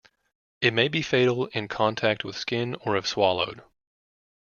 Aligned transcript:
It 0.61 0.73
may 0.73 0.87
be 0.87 1.03
fatal 1.03 1.45
in 1.53 1.67
contact 1.67 2.23
with 2.25 2.35
skin 2.35 2.73
or 2.83 2.97
if 2.97 3.05
swallowed. 3.07 3.61